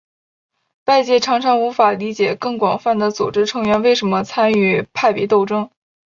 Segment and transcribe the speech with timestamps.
[0.87, 5.69] 外界常常无法理解更广泛的组织成员为什么参与派别斗争。